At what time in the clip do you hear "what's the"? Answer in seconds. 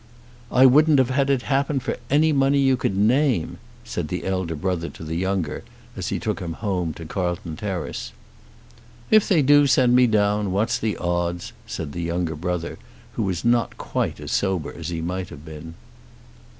10.51-10.97